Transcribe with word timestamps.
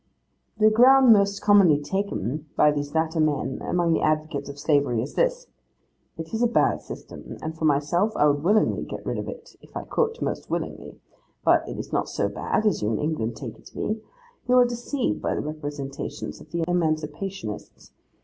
The 0.57 0.71
ground 0.71 1.13
most 1.13 1.43
commonly 1.43 1.79
taken 1.79 2.47
by 2.57 2.71
these 2.71 2.89
better 2.89 3.19
men 3.19 3.61
among 3.61 3.93
the 3.93 4.01
advocates 4.01 4.49
of 4.49 4.57
slavery, 4.57 4.99
is 4.99 5.13
this: 5.13 5.45
'It 6.17 6.33
is 6.33 6.41
a 6.41 6.47
bad 6.47 6.81
system; 6.81 7.37
and 7.43 7.55
for 7.55 7.65
myself 7.65 8.17
I 8.17 8.25
would 8.27 8.41
willingly 8.43 8.83
get 8.83 9.05
rid 9.05 9.19
of 9.19 9.29
it, 9.29 9.55
if 9.61 9.77
I 9.77 9.83
could; 9.83 10.19
most 10.19 10.49
willingly. 10.49 10.99
But 11.45 11.69
it 11.69 11.77
is 11.77 11.93
not 11.93 12.09
so 12.09 12.29
bad, 12.29 12.65
as 12.65 12.81
you 12.81 12.89
in 12.91 12.97
England 12.97 13.37
take 13.37 13.59
it 13.59 13.65
to 13.67 13.75
be. 13.75 14.01
You 14.47 14.55
are 14.57 14.65
deceived 14.65 15.21
by 15.21 15.35
the 15.35 15.41
representations 15.41 16.41
of 16.41 16.49
the 16.49 16.63
emancipationists. 16.67 17.91